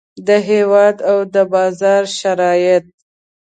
د 0.27 0.29
هیواد 0.49 0.97
او 1.11 1.17
د 1.33 1.35
بازار 1.53 2.03
شرایط. 2.19 2.85